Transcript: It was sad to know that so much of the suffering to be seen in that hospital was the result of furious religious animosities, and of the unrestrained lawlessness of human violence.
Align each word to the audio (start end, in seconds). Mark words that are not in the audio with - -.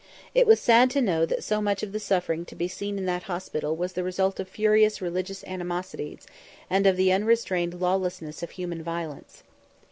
It 0.33 0.47
was 0.47 0.59
sad 0.59 0.89
to 0.89 0.99
know 0.99 1.27
that 1.27 1.43
so 1.43 1.61
much 1.61 1.83
of 1.83 1.91
the 1.91 1.99
suffering 1.99 2.43
to 2.45 2.55
be 2.55 2.67
seen 2.67 2.97
in 2.97 3.05
that 3.05 3.21
hospital 3.29 3.75
was 3.75 3.93
the 3.93 4.03
result 4.03 4.39
of 4.39 4.47
furious 4.49 4.99
religious 4.99 5.43
animosities, 5.43 6.25
and 6.71 6.87
of 6.87 6.97
the 6.97 7.11
unrestrained 7.11 7.79
lawlessness 7.79 8.41
of 8.41 8.49
human 8.49 8.81
violence. 8.81 9.43